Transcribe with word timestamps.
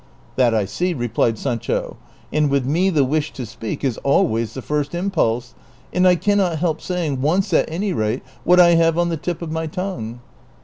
^' 0.33 0.35
That 0.35 0.55
I 0.55 0.65
see," 0.65 0.95
replied 0.95 1.37
Sancho," 1.37 1.95
and 2.33 2.49
with 2.49 2.65
me 2.65 2.89
the 2.89 3.03
wish 3.03 3.31
to 3.33 3.45
speak 3.45 3.83
is 3.83 3.99
always 3.99 4.55
the 4.55 4.61
first 4.63 4.95
impulse, 4.95 5.53
and 5.93 6.07
I 6.07 6.15
cannot 6.15 6.57
help 6.57 6.81
saying, 6.81 7.21
once 7.21 7.53
at 7.53 7.69
any 7.69 7.93
rate, 7.93 8.23
what 8.43 8.59
I 8.59 8.69
have 8.69 8.97
on 8.97 9.09
the 9.09 9.15
tip 9.17 9.43
of 9.43 9.51
my 9.51 9.67
tongue." 9.67 10.19